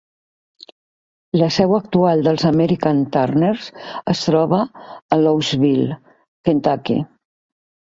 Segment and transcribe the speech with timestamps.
[1.41, 3.69] La seu actual dels American Turners
[4.15, 6.01] es troba a Louisville,
[6.51, 7.01] Kentucky.